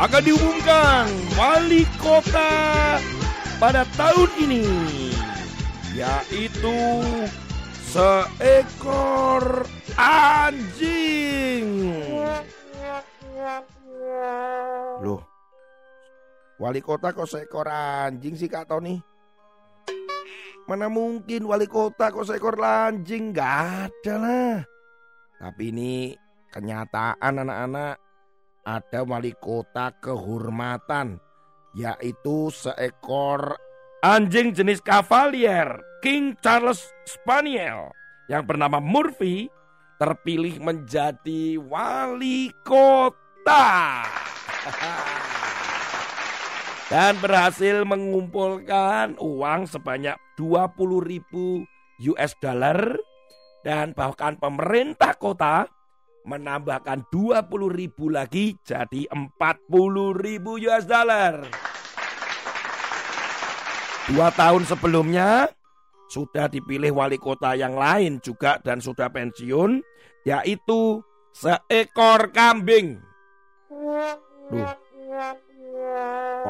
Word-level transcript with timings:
Akan 0.00 0.24
diumumkan 0.24 1.04
wali 1.36 1.84
kota 2.00 2.96
pada 3.60 3.84
tahun 4.00 4.32
ini 4.40 4.64
yaitu 5.92 6.80
seekor 7.92 9.68
anjing. 10.00 11.92
Loh, 15.04 15.20
wali 16.56 16.80
kota 16.80 17.12
kok 17.12 17.28
seekor 17.28 17.68
anjing 17.68 18.40
sih 18.40 18.48
Kak 18.48 18.72
Tony? 18.72 19.04
Mana 20.64 20.88
mungkin 20.88 21.44
wali 21.44 21.68
kota 21.68 22.08
kok 22.08 22.24
seekor 22.24 22.56
anjing? 22.56 23.36
Gak 23.36 23.92
ada 23.92 24.14
lah. 24.16 24.79
Tapi 25.40 25.72
ini 25.72 26.12
kenyataan 26.52 27.40
anak-anak 27.40 27.96
ada 28.60 29.00
wali 29.08 29.32
kota 29.40 29.88
kehormatan, 29.96 31.16
yaitu 31.72 32.52
seekor 32.52 33.56
anjing 34.04 34.52
jenis 34.52 34.84
Cavalier 34.84 35.80
King 36.04 36.36
Charles 36.44 36.84
Spaniel 37.08 37.88
yang 38.28 38.44
bernama 38.44 38.84
Murphy 38.84 39.48
terpilih 39.96 40.60
menjadi 40.60 41.56
wali 41.56 42.52
kota. 42.60 44.04
Dan 46.92 47.16
berhasil 47.16 47.88
mengumpulkan 47.88 49.16
uang 49.16 49.72
sebanyak 49.72 50.20
20 50.36 51.00
ribu 51.00 51.64
US 52.12 52.36
dollar 52.44 52.92
dan 53.60 53.92
bahkan 53.92 54.40
pemerintah 54.40 55.16
kota 55.16 55.68
menambahkan 56.24 57.08
20 57.08 57.48
ribu 57.72 58.12
lagi 58.12 58.56
jadi 58.64 59.08
40 59.08 59.30
ribu 60.20 60.60
US 60.68 60.84
dollar. 60.84 61.48
Dua 64.10 64.28
tahun 64.34 64.66
sebelumnya 64.66 65.48
sudah 66.10 66.50
dipilih 66.50 66.90
wali 66.90 67.16
kota 67.16 67.54
yang 67.54 67.78
lain 67.78 68.18
juga 68.18 68.58
dan 68.58 68.82
sudah 68.82 69.06
pensiun 69.06 69.78
yaitu 70.26 71.00
seekor 71.30 72.34
kambing. 72.34 72.98
Duh. 74.50 74.70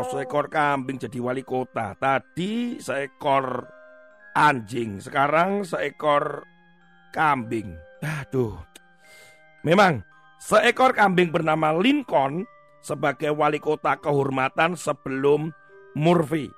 Oh 0.00 0.06
seekor 0.08 0.48
kambing 0.48 0.97
jadi 0.97 1.19
wali 1.20 1.45
kota. 1.45 1.92
Tadi 2.00 2.80
seekor 2.80 3.69
anjing, 4.33 5.02
sekarang 5.02 5.67
seekor 5.67 6.49
kambing. 7.12 7.76
Aduh, 8.00 8.56
Memang, 9.60 10.00
seekor 10.40 10.96
kambing 10.96 11.28
bernama 11.28 11.76
Lincoln 11.76 12.48
sebagai 12.80 13.28
wali 13.36 13.60
kota 13.60 14.00
kehormatan 14.00 14.72
sebelum 14.72 15.52
Murphy. 15.92 16.48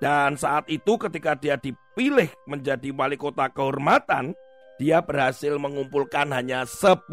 Dan 0.00 0.40
saat 0.40 0.64
itu 0.72 0.96
ketika 0.96 1.36
dia 1.36 1.60
dipilih 1.60 2.32
menjadi 2.48 2.88
wali 2.96 3.20
kota 3.20 3.52
kehormatan, 3.52 4.32
dia 4.80 5.04
berhasil 5.04 5.52
mengumpulkan 5.60 6.32
hanya 6.32 6.64
10 6.64 7.04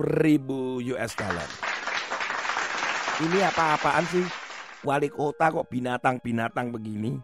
ribu 0.00 0.80
US 0.96 1.12
dollar. 1.12 1.48
Ini 3.20 3.38
apa-apaan 3.52 4.08
sih? 4.08 4.24
Wali 4.88 5.12
kota 5.12 5.52
kok 5.52 5.68
binatang-binatang 5.68 6.72
begini? 6.72 7.20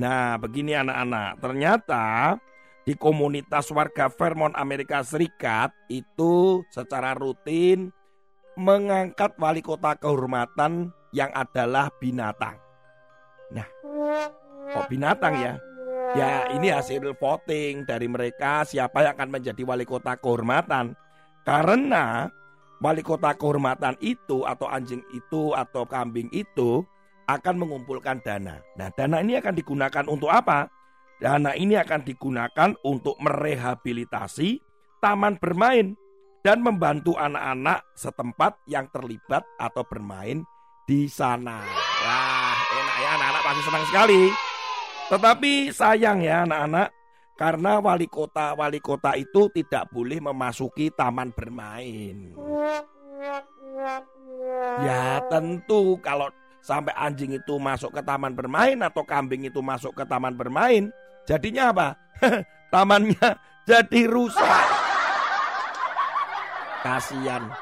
Nah, 0.00 0.40
begini 0.40 0.72
anak-anak. 0.72 1.36
Ternyata 1.44 2.40
di 2.88 2.96
komunitas 2.96 3.68
warga 3.68 4.08
Vermont 4.08 4.56
Amerika 4.56 5.04
Serikat 5.04 5.76
itu 5.92 6.64
secara 6.72 7.12
rutin 7.12 7.92
mengangkat 8.56 9.36
wali 9.36 9.60
kota 9.60 9.92
kehormatan 9.92 10.88
yang 11.12 11.28
adalah 11.36 11.92
binatang. 12.00 12.56
Nah, 13.52 13.68
kok 14.72 14.88
binatang 14.88 15.36
ya? 15.36 15.54
Ya 16.16 16.48
ini 16.56 16.72
hasil 16.72 17.12
voting 17.20 17.84
dari 17.84 18.08
mereka 18.08 18.64
siapa 18.64 19.04
yang 19.04 19.20
akan 19.20 19.36
menjadi 19.36 19.68
wali 19.68 19.84
kota 19.84 20.16
kehormatan. 20.16 20.96
Karena 21.44 22.32
wali 22.80 23.04
kota 23.04 23.36
kehormatan 23.36 24.00
itu 24.00 24.48
atau 24.48 24.64
anjing 24.64 25.04
itu 25.12 25.52
atau 25.52 25.84
kambing 25.84 26.32
itu 26.32 26.80
akan 27.28 27.60
mengumpulkan 27.60 28.24
dana. 28.24 28.64
Nah 28.80 28.88
dana 28.96 29.20
ini 29.20 29.36
akan 29.36 29.52
digunakan 29.52 30.08
untuk 30.08 30.32
apa? 30.32 30.72
Dana 31.18 31.50
ini 31.58 31.74
akan 31.74 32.06
digunakan 32.06 32.70
untuk 32.86 33.18
merehabilitasi 33.18 34.62
taman 35.02 35.34
bermain 35.42 35.98
dan 36.46 36.62
membantu 36.62 37.18
anak-anak 37.18 37.82
setempat 37.98 38.62
yang 38.70 38.86
terlibat 38.94 39.42
atau 39.58 39.82
bermain 39.82 40.46
di 40.86 41.10
sana. 41.10 41.66
Wah, 42.06 42.54
enak 42.54 42.96
ya 43.02 43.08
anak-anak 43.18 43.42
pasti 43.42 43.62
senang 43.66 43.84
sekali. 43.90 44.22
Tetapi 45.10 45.52
sayang 45.74 46.18
ya 46.22 46.46
anak-anak, 46.46 46.88
karena 47.34 47.72
wali 47.82 48.06
kota 48.06 48.54
wali 48.54 48.78
kota 48.78 49.18
itu 49.18 49.50
tidak 49.50 49.90
boleh 49.90 50.22
memasuki 50.22 50.94
taman 50.94 51.34
bermain. 51.34 52.38
Ya 54.86 55.18
tentu 55.26 55.98
kalau 55.98 56.30
sampai 56.62 56.94
anjing 56.94 57.34
itu 57.34 57.58
masuk 57.58 57.90
ke 57.90 58.02
taman 58.06 58.38
bermain 58.38 58.78
atau 58.86 59.02
kambing 59.02 59.50
itu 59.50 59.58
masuk 59.58 59.98
ke 59.98 60.06
taman 60.06 60.38
bermain, 60.38 60.94
Jadinya 61.28 61.76
apa? 61.76 61.88
Tamannya 62.72 63.28
jadi 63.68 64.00
rusak. 64.08 64.66
Kasihan. 66.80 67.52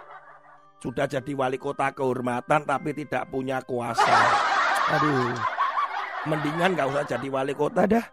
Sudah 0.78 1.10
jadi 1.10 1.34
wali 1.34 1.59
kota 1.59 1.91
kehormatan 1.91 2.62
tapi 2.62 2.94
tidak 2.94 3.26
punya 3.26 3.59
kuasa. 3.66 4.15
Aduh. 4.94 5.34
Mendingan 6.31 6.78
gak 6.78 6.94
usah 6.94 7.05
jadi 7.10 7.26
wali 7.26 7.59
kota 7.59 7.91
dah. 7.91 8.06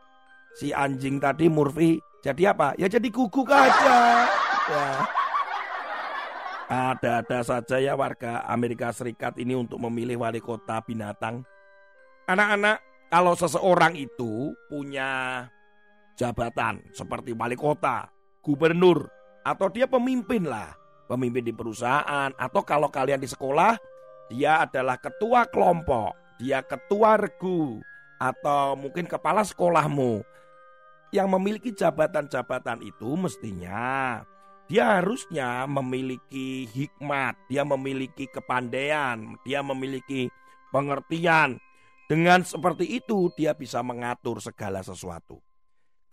Si 0.58 0.74
anjing 0.74 1.22
tadi 1.22 1.46
Murphy 1.46 2.02
jadi 2.26 2.58
apa? 2.58 2.74
Ya 2.82 2.90
jadi 2.90 3.14
guguk 3.14 3.46
aja. 3.54 4.26
Ya. 4.66 4.86
Ada-ada 6.74 7.46
saja 7.46 7.78
ya 7.78 7.94
warga 7.94 8.42
Amerika 8.50 8.90
Serikat 8.90 9.38
ini 9.38 9.54
untuk 9.54 9.78
memilih 9.78 10.26
wali 10.26 10.42
kota 10.42 10.82
binatang. 10.82 11.46
Anak-anak, 12.26 12.93
kalau 13.14 13.38
seseorang 13.38 13.94
itu 13.94 14.58
punya 14.66 15.46
jabatan 16.18 16.82
seperti 16.98 17.38
wali 17.38 17.54
kota, 17.54 18.10
gubernur, 18.42 19.06
atau 19.46 19.70
dia 19.70 19.86
pemimpin 19.86 20.50
lah, 20.50 20.74
pemimpin 21.06 21.46
di 21.46 21.54
perusahaan, 21.54 22.34
atau 22.34 22.66
kalau 22.66 22.90
kalian 22.90 23.22
di 23.22 23.30
sekolah, 23.30 23.78
dia 24.34 24.66
adalah 24.66 24.98
ketua 24.98 25.46
kelompok, 25.46 26.18
dia 26.42 26.66
ketua 26.66 27.22
regu, 27.22 27.86
atau 28.18 28.74
mungkin 28.74 29.06
kepala 29.06 29.46
sekolahmu. 29.46 30.26
Yang 31.14 31.28
memiliki 31.30 31.70
jabatan-jabatan 31.70 32.82
itu 32.82 33.14
mestinya 33.14 34.26
dia 34.66 34.98
harusnya 34.98 35.70
memiliki 35.70 36.66
hikmat, 36.66 37.38
dia 37.46 37.62
memiliki 37.62 38.26
kepandaian, 38.26 39.38
dia 39.46 39.62
memiliki 39.62 40.34
pengertian, 40.74 41.62
dengan 42.08 42.44
seperti 42.44 43.00
itu 43.00 43.32
dia 43.34 43.56
bisa 43.56 43.80
mengatur 43.80 44.44
segala 44.44 44.84
sesuatu. 44.84 45.40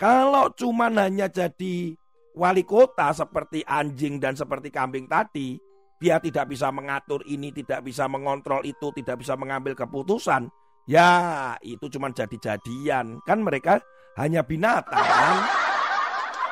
Kalau 0.00 0.48
cuma 0.56 0.88
hanya 0.88 1.28
jadi 1.28 1.92
wali 2.32 2.64
kota 2.64 3.12
seperti 3.12 3.60
anjing 3.66 4.16
dan 4.16 4.32
seperti 4.32 4.72
kambing 4.72 5.04
tadi, 5.10 5.60
dia 6.00 6.16
tidak 6.16 6.48
bisa 6.48 6.72
mengatur 6.72 7.20
ini, 7.28 7.52
tidak 7.52 7.84
bisa 7.84 8.08
mengontrol 8.08 8.64
itu, 8.64 8.88
tidak 8.96 9.20
bisa 9.20 9.36
mengambil 9.36 9.76
keputusan. 9.76 10.48
Ya, 10.88 11.54
itu 11.60 11.92
cuma 11.92 12.08
jadi-jadian. 12.08 13.20
Kan 13.28 13.44
mereka 13.44 13.84
hanya 14.16 14.40
binatang 14.40 14.96
kan? 14.96 15.36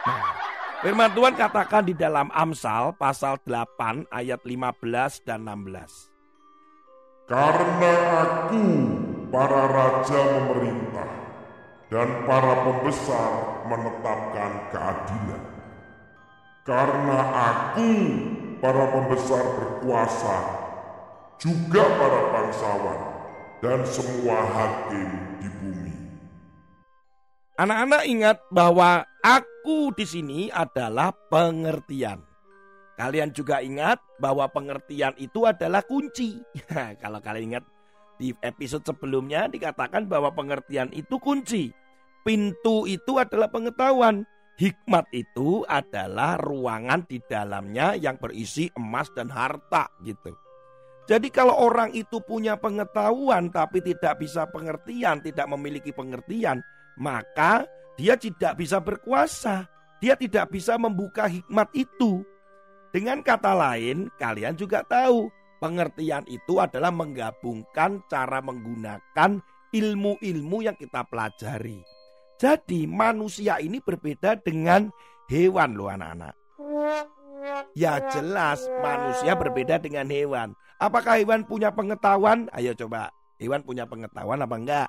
Nah, 0.04 0.32
firman 0.84 1.10
Tuhan 1.16 1.34
katakan 1.34 1.88
di 1.88 1.96
dalam 1.96 2.28
Amsal 2.36 2.92
pasal 3.00 3.40
8 3.48 4.12
ayat 4.12 4.44
15 4.44 5.24
dan 5.24 5.48
16. 5.48 6.12
Karena 7.24 7.92
aku 8.24 8.64
para 9.28 9.68
raja 9.68 10.20
memerintah, 10.40 11.10
dan 11.92 12.08
para 12.24 12.52
pembesar 12.64 13.32
menetapkan 13.68 14.52
keadilan. 14.72 15.44
Karena 16.64 17.18
aku, 17.32 17.92
para 18.60 18.84
pembesar 18.92 19.44
berkuasa, 19.56 20.36
juga 21.40 21.84
para 21.96 22.20
bangsawan, 22.32 23.00
dan 23.64 23.80
semua 23.88 24.38
hakim 24.52 25.08
di 25.40 25.48
bumi. 25.60 25.96
Anak-anak 27.56 28.02
ingat 28.04 28.38
bahwa 28.52 29.04
aku 29.24 29.92
di 29.96 30.04
sini 30.04 30.40
adalah 30.52 31.12
pengertian. 31.32 32.20
Kalian 32.98 33.30
juga 33.30 33.62
ingat 33.62 34.02
bahwa 34.18 34.50
pengertian 34.50 35.14
itu 35.22 35.46
adalah 35.46 35.86
kunci. 35.86 36.42
Kalau 37.02 37.22
kalian 37.22 37.54
ingat 37.54 37.64
di 38.18 38.34
episode 38.42 38.84
sebelumnya 38.84 39.46
dikatakan 39.46 40.10
bahwa 40.10 40.34
pengertian 40.34 40.90
itu 40.92 41.16
kunci. 41.22 41.70
Pintu 42.26 42.84
itu 42.84 43.16
adalah 43.16 43.48
pengetahuan. 43.48 44.26
Hikmat 44.58 45.06
itu 45.14 45.62
adalah 45.70 46.34
ruangan 46.34 47.06
di 47.06 47.22
dalamnya 47.22 47.94
yang 47.94 48.18
berisi 48.18 48.66
emas 48.74 49.06
dan 49.14 49.30
harta 49.30 49.86
gitu. 50.02 50.34
Jadi 51.08 51.30
kalau 51.30 51.56
orang 51.56 51.94
itu 51.94 52.20
punya 52.20 52.58
pengetahuan 52.58 53.48
tapi 53.54 53.80
tidak 53.80 54.18
bisa 54.18 54.44
pengertian, 54.50 55.22
tidak 55.22 55.46
memiliki 55.48 55.94
pengertian, 55.94 56.60
maka 56.98 57.64
dia 57.96 58.18
tidak 58.18 58.58
bisa 58.58 58.82
berkuasa. 58.82 59.64
Dia 60.02 60.18
tidak 60.18 60.50
bisa 60.50 60.74
membuka 60.74 61.30
hikmat 61.30 61.70
itu. 61.74 62.26
Dengan 62.90 63.22
kata 63.22 63.54
lain, 63.54 64.10
kalian 64.18 64.58
juga 64.58 64.82
tahu 64.82 65.30
pengertian 65.58 66.24
itu 66.30 66.62
adalah 66.62 66.90
menggabungkan 66.90 68.02
cara 68.06 68.38
menggunakan 68.40 69.42
ilmu-ilmu 69.74 70.58
yang 70.64 70.76
kita 70.78 71.04
pelajari. 71.06 71.84
Jadi 72.38 72.86
manusia 72.86 73.58
ini 73.58 73.82
berbeda 73.82 74.38
dengan 74.38 74.88
hewan 75.26 75.74
loh 75.74 75.90
anak-anak. 75.90 76.34
Ya 77.74 77.98
jelas 78.10 78.62
manusia 78.82 79.34
berbeda 79.34 79.82
dengan 79.82 80.06
hewan. 80.06 80.54
Apakah 80.78 81.18
hewan 81.18 81.42
punya 81.42 81.74
pengetahuan? 81.74 82.46
Ayo 82.54 82.74
coba. 82.78 83.10
Hewan 83.38 83.62
punya 83.66 83.86
pengetahuan 83.86 84.42
apa 84.42 84.56
enggak? 84.58 84.88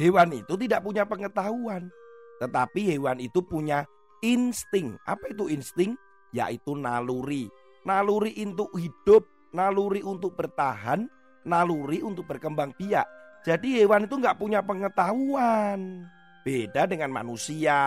Hewan 0.00 0.32
itu 0.32 0.56
tidak 0.56 0.80
punya 0.84 1.04
pengetahuan. 1.04 1.92
Tetapi 2.40 2.96
hewan 2.96 3.20
itu 3.20 3.44
punya 3.44 3.84
insting. 4.24 4.96
Apa 5.04 5.32
itu 5.32 5.52
insting? 5.52 5.96
Yaitu 6.32 6.72
naluri. 6.72 7.48
Naluri 7.84 8.32
untuk 8.40 8.72
hidup, 8.76 9.24
naluri 9.54 10.04
untuk 10.04 10.34
bertahan, 10.34 11.06
naluri 11.44 12.04
untuk 12.04 12.28
berkembang 12.28 12.74
biak. 12.76 13.06
Jadi 13.46 13.82
hewan 13.82 14.04
itu 14.04 14.18
nggak 14.18 14.38
punya 14.38 14.60
pengetahuan. 14.60 16.04
Beda 16.42 16.88
dengan 16.88 17.12
manusia. 17.12 17.80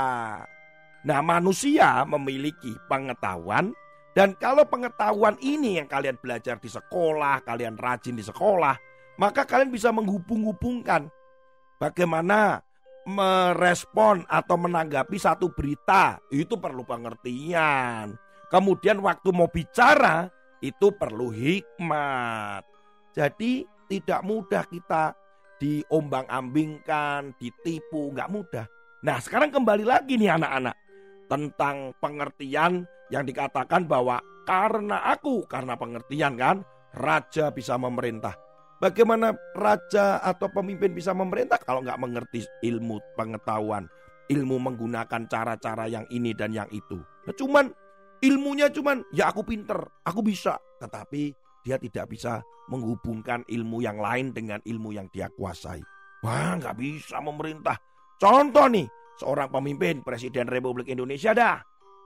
Nah 1.01 1.19
manusia 1.25 2.05
memiliki 2.05 2.77
pengetahuan 2.85 3.73
dan 4.11 4.35
kalau 4.35 4.67
pengetahuan 4.67 5.39
ini 5.39 5.79
yang 5.79 5.87
kalian 5.87 6.19
belajar 6.19 6.59
di 6.59 6.67
sekolah, 6.67 7.47
kalian 7.47 7.79
rajin 7.79 8.19
di 8.19 8.23
sekolah, 8.23 8.75
maka 9.15 9.47
kalian 9.47 9.71
bisa 9.71 9.87
menghubung-hubungkan 9.95 11.07
bagaimana 11.79 12.59
merespon 13.07 14.27
atau 14.27 14.59
menanggapi 14.59 15.15
satu 15.15 15.55
berita. 15.55 16.19
Itu 16.27 16.59
perlu 16.59 16.83
pengertian. 16.83 18.19
Kemudian 18.51 18.99
waktu 18.99 19.31
mau 19.31 19.47
bicara, 19.47 20.27
itu 20.61 20.93
perlu 20.93 21.33
hikmat. 21.33 22.63
Jadi 23.11 23.65
tidak 23.89 24.21
mudah 24.23 24.63
kita 24.69 25.17
diombang-ambingkan, 25.59 27.35
ditipu, 27.37 28.13
nggak 28.13 28.31
mudah. 28.31 28.65
Nah 29.01 29.17
sekarang 29.21 29.49
kembali 29.53 29.85
lagi 29.85 30.17
nih 30.17 30.37
anak-anak 30.37 30.77
tentang 31.29 31.93
pengertian 31.97 32.85
yang 33.13 33.25
dikatakan 33.27 33.85
bahwa 33.85 34.21
karena 34.45 35.11
aku, 35.11 35.45
karena 35.45 35.77
pengertian 35.77 36.33
kan, 36.37 36.65
raja 36.97 37.53
bisa 37.53 37.77
memerintah. 37.77 38.33
Bagaimana 38.81 39.37
raja 39.53 40.17
atau 40.25 40.49
pemimpin 40.49 40.97
bisa 40.97 41.13
memerintah 41.13 41.61
kalau 41.61 41.85
nggak 41.85 42.01
mengerti 42.01 42.41
ilmu 42.65 42.97
pengetahuan, 43.13 43.85
ilmu 44.25 44.57
menggunakan 44.57 45.29
cara-cara 45.29 45.85
yang 45.85 46.09
ini 46.09 46.33
dan 46.33 46.49
yang 46.49 46.65
itu. 46.73 46.97
Nah, 46.97 47.33
cuman 47.37 47.69
ilmunya 48.21 48.69
cuman 48.69 49.01
ya 49.09 49.33
aku 49.33 49.41
pinter, 49.41 49.81
aku 50.05 50.21
bisa, 50.21 50.55
tetapi 50.77 51.33
dia 51.65 51.81
tidak 51.81 52.09
bisa 52.13 52.41
menghubungkan 52.69 53.41
ilmu 53.49 53.81
yang 53.81 53.97
lain 53.97 54.31
dengan 54.31 54.61
ilmu 54.61 54.93
yang 54.93 55.09
dia 55.09 55.27
kuasai. 55.33 55.81
Wah, 56.21 56.57
nggak 56.57 56.77
bisa 56.77 57.17
memerintah. 57.17 57.77
Contoh 58.21 58.69
nih, 58.69 58.85
seorang 59.17 59.49
pemimpin 59.49 60.05
Presiden 60.05 60.45
Republik 60.45 60.85
Indonesia 60.89 61.33
dah. 61.33 61.57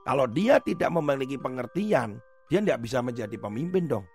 Kalau 0.08 0.24
dia 0.24 0.56
tidak 0.64 0.88
memiliki 0.88 1.36
pengertian, 1.36 2.16
dia 2.48 2.64
tidak 2.64 2.80
bisa 2.80 3.04
menjadi 3.04 3.36
pemimpin 3.36 3.84
dong. 3.84 4.06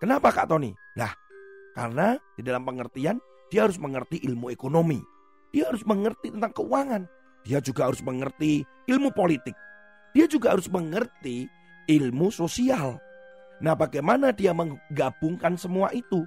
Kenapa 0.00 0.32
Kak 0.32 0.48
Tony? 0.48 0.72
Nah, 0.96 1.12
karena 1.76 2.16
di 2.38 2.40
dalam 2.40 2.64
pengertian 2.64 3.20
dia 3.52 3.68
harus 3.68 3.76
mengerti 3.76 4.24
ilmu 4.24 4.48
ekonomi. 4.48 5.02
Dia 5.50 5.68
harus 5.68 5.84
mengerti 5.84 6.32
tentang 6.32 6.54
keuangan. 6.56 7.04
Dia 7.44 7.58
juga 7.60 7.90
harus 7.90 8.00
mengerti 8.00 8.64
ilmu 8.88 9.10
politik 9.12 9.52
dia 10.10 10.26
juga 10.26 10.54
harus 10.54 10.66
mengerti 10.66 11.46
ilmu 11.86 12.30
sosial. 12.30 12.98
Nah, 13.60 13.76
bagaimana 13.76 14.32
dia 14.32 14.56
menggabungkan 14.56 15.54
semua 15.54 15.92
itu? 15.92 16.24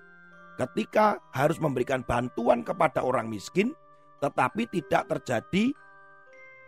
Ketika 0.53 1.17
harus 1.33 1.57
memberikan 1.57 2.05
bantuan 2.05 2.61
kepada 2.61 3.01
orang 3.01 3.25
miskin, 3.25 3.73
tetapi 4.21 4.69
tidak 4.69 5.09
terjadi 5.09 5.73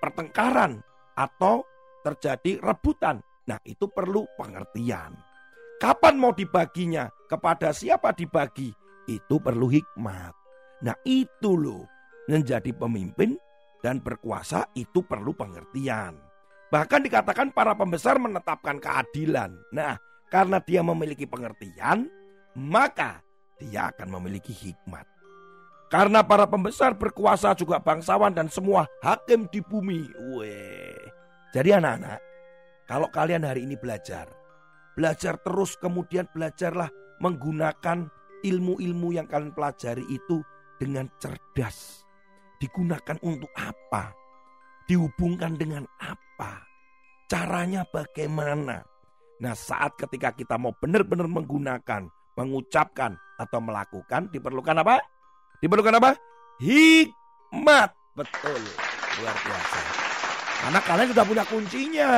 pertengkaran 0.01 0.81
atau 1.13 1.61
terjadi 2.01 2.59
rebutan. 2.65 3.21
Nah, 3.45 3.61
itu 3.61 3.85
perlu 3.85 4.25
pengertian. 4.35 5.13
Kapan 5.77 6.17
mau 6.17 6.33
dibaginya? 6.33 7.05
Kepada 7.29 7.69
siapa 7.69 8.09
dibagi? 8.13 8.73
Itu 9.05 9.37
perlu 9.37 9.69
hikmat. 9.69 10.33
Nah, 10.81 10.97
itu 11.05 11.53
loh. 11.53 11.85
Menjadi 12.25 12.73
pemimpin 12.73 13.37
dan 13.85 14.01
berkuasa 14.01 14.65
itu 14.73 15.05
perlu 15.05 15.37
pengertian. 15.37 16.24
Bahkan 16.73 17.05
dikatakan 17.05 17.53
para 17.53 17.77
pembesar 17.77 18.17
menetapkan 18.17 18.81
keadilan. 18.81 19.53
Nah, 19.69 19.95
karena 20.33 20.57
dia 20.59 20.81
memiliki 20.81 21.29
pengertian, 21.29 22.09
maka 22.57 23.21
dia 23.61 23.93
akan 23.93 24.19
memiliki 24.19 24.51
hikmat. 24.51 25.05
Karena 25.87 26.25
para 26.25 26.49
pembesar 26.49 26.97
berkuasa 26.97 27.53
juga 27.53 27.77
bangsawan 27.77 28.33
dan 28.33 28.49
semua 28.49 28.89
hakim 29.05 29.45
di 29.53 29.61
bumi. 29.61 30.09
Weh. 30.33 30.97
Jadi 31.53 31.71
anak-anak, 31.71 32.19
kalau 32.89 33.07
kalian 33.13 33.45
hari 33.45 33.63
ini 33.63 33.77
belajar, 33.79 34.27
belajar 34.97 35.39
terus 35.39 35.77
kemudian 35.79 36.27
belajarlah 36.33 36.89
menggunakan 37.21 38.09
ilmu-ilmu 38.43 39.15
yang 39.15 39.29
kalian 39.29 39.53
pelajari 39.53 40.03
itu 40.09 40.41
dengan 40.81 41.07
cerdas. 41.21 42.03
Digunakan 42.59 43.21
untuk 43.23 43.51
apa? 43.55 44.11
Dihubungkan 44.89 45.55
dengan 45.55 45.85
apa? 46.01 46.24
Apa? 46.35 46.67
Caranya 47.31 47.87
bagaimana? 47.87 48.83
Nah 49.39 49.55
saat 49.55 49.95
ketika 49.95 50.35
kita 50.35 50.59
mau 50.59 50.75
benar-benar 50.75 51.31
menggunakan, 51.31 52.11
mengucapkan 52.35 53.15
atau 53.39 53.59
melakukan 53.63 54.27
diperlukan 54.35 54.83
apa? 54.83 54.99
Diperlukan 55.63 55.95
apa? 55.95 56.11
Hikmat. 56.59 57.89
Betul. 58.19 58.61
Luar 59.23 59.37
biasa. 59.47 59.79
Karena 60.59 60.79
kalian 60.83 61.09
sudah 61.15 61.25
punya 61.25 61.43
kuncinya. 61.47 62.11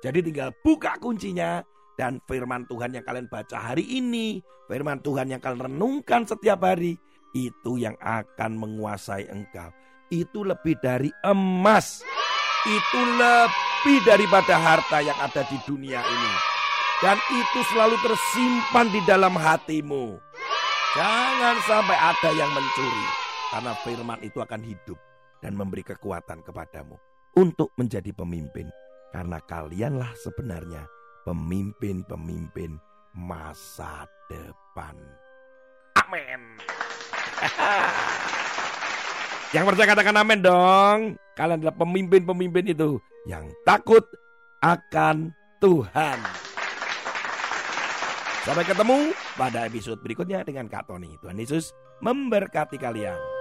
Jadi 0.00 0.18
tinggal 0.24 0.50
buka 0.64 0.96
kuncinya. 0.96 1.60
Dan 2.00 2.16
firman 2.24 2.64
Tuhan 2.64 2.96
yang 2.96 3.04
kalian 3.04 3.28
baca 3.28 3.60
hari 3.60 3.84
ini. 3.84 4.40
Firman 4.72 5.04
Tuhan 5.04 5.28
yang 5.28 5.40
kalian 5.44 5.68
renungkan 5.68 6.24
setiap 6.24 6.64
hari. 6.64 6.96
Itu 7.36 7.76
yang 7.76 7.94
akan 8.00 8.56
menguasai 8.56 9.28
engkau. 9.28 9.68
Itu 10.08 10.48
lebih 10.48 10.80
dari 10.80 11.12
emas 11.22 12.00
itu 12.68 13.00
lebih 13.16 14.04
daripada 14.04 14.60
harta 14.60 15.00
yang 15.00 15.16
ada 15.16 15.40
di 15.48 15.56
dunia 15.64 16.00
ini. 16.04 16.34
Dan 17.00 17.16
itu 17.32 17.64
selalu 17.72 17.96
tersimpan 18.04 18.92
di 18.92 19.00
dalam 19.08 19.32
hatimu. 19.32 20.20
Jangan 20.92 21.56
sampai 21.64 21.96
ada 21.96 22.30
yang 22.36 22.52
mencuri. 22.52 23.06
Karena 23.48 23.72
firman 23.80 24.20
itu 24.20 24.38
akan 24.44 24.60
hidup 24.60 24.98
dan 25.40 25.56
memberi 25.56 25.80
kekuatan 25.80 26.44
kepadamu 26.44 27.00
untuk 27.40 27.72
menjadi 27.80 28.12
pemimpin. 28.12 28.68
Karena 29.10 29.40
kalianlah 29.40 30.12
sebenarnya 30.20 30.84
pemimpin-pemimpin 31.24 32.76
masa 33.16 34.04
depan. 34.28 34.94
Amin. 35.96 36.60
Yang 39.50 39.64
percaya 39.66 39.88
katakan 39.90 40.14
amin 40.14 40.40
dong. 40.46 40.98
Kalian 41.34 41.58
adalah 41.58 41.74
pemimpin-pemimpin 41.74 42.70
itu 42.70 43.02
yang 43.26 43.50
takut 43.66 44.06
akan 44.62 45.34
Tuhan. 45.58 46.18
Sampai 48.46 48.62
ketemu 48.62 49.10
pada 49.34 49.66
episode 49.66 49.98
berikutnya 50.06 50.46
dengan 50.46 50.70
Kak 50.70 50.86
Tony. 50.86 51.18
Tuhan 51.18 51.34
Yesus 51.34 51.74
memberkati 51.98 52.78
kalian. 52.78 53.39